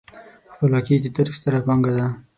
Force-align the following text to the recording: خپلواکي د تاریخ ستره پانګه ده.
خپلواکي 0.53 0.95
د 0.99 1.05
تاریخ 1.15 1.35
ستره 1.39 1.59
پانګه 1.67 1.91
ده. 1.97 2.05